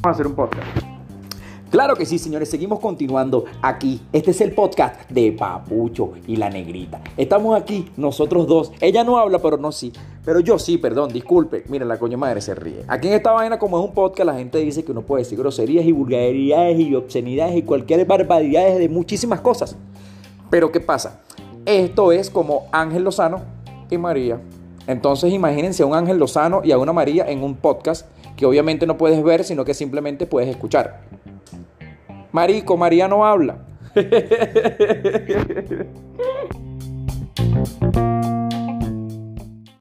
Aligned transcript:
Vamos 0.00 0.06
a 0.06 0.10
hacer 0.10 0.26
un 0.28 0.34
podcast. 0.34 0.64
Claro 1.70 1.96
que 1.96 2.06
sí, 2.06 2.18
señores, 2.18 2.48
seguimos 2.48 2.78
continuando 2.78 3.44
aquí. 3.60 4.00
Este 4.12 4.30
es 4.30 4.40
el 4.40 4.52
podcast 4.52 5.10
de 5.10 5.32
Papucho 5.32 6.12
y 6.26 6.36
la 6.36 6.48
Negrita. 6.48 7.02
Estamos 7.16 7.60
aquí, 7.60 7.90
nosotros 7.96 8.46
dos. 8.46 8.72
Ella 8.80 9.02
no 9.02 9.18
habla, 9.18 9.40
pero 9.40 9.56
no 9.56 9.72
sí. 9.72 9.92
Pero 10.24 10.38
yo 10.38 10.58
sí, 10.60 10.78
perdón, 10.78 11.12
disculpe. 11.12 11.64
Miren, 11.68 11.88
la 11.88 11.98
coño 11.98 12.16
madre 12.16 12.40
se 12.40 12.54
ríe. 12.54 12.84
Aquí 12.86 13.08
en 13.08 13.14
esta 13.14 13.32
vaina, 13.32 13.58
como 13.58 13.76
es 13.76 13.84
un 13.84 13.92
podcast, 13.92 14.24
la 14.24 14.34
gente 14.34 14.58
dice 14.58 14.84
que 14.84 14.92
uno 14.92 15.02
puede 15.02 15.24
decir 15.24 15.36
groserías 15.36 15.84
y 15.84 15.90
vulgaridades 15.90 16.78
y 16.78 16.94
obscenidades 16.94 17.56
y 17.56 17.62
cualquier 17.62 18.06
barbaridades 18.06 18.78
de 18.78 18.88
muchísimas 18.88 19.40
cosas. 19.40 19.76
Pero 20.48 20.70
¿qué 20.70 20.78
pasa? 20.78 21.22
Esto 21.66 22.12
es 22.12 22.30
como 22.30 22.68
Ángel 22.70 23.02
Lozano 23.02 23.42
y 23.90 23.98
María. 23.98 24.40
Entonces 24.88 25.32
imagínense 25.32 25.84
a 25.84 25.86
un 25.86 25.94
Ángel 25.94 26.18
Lozano 26.18 26.62
y 26.64 26.72
a 26.72 26.78
una 26.78 26.92
María 26.94 27.26
en 27.28 27.44
un 27.44 27.56
podcast 27.56 28.06
que 28.36 28.46
obviamente 28.46 28.86
no 28.86 28.96
puedes 28.96 29.22
ver, 29.22 29.44
sino 29.44 29.62
que 29.64 29.74
simplemente 29.74 30.26
puedes 30.26 30.48
escuchar. 30.48 31.02
Marico, 32.32 32.78
María 32.78 33.06
no 33.06 33.26
habla. 33.26 33.58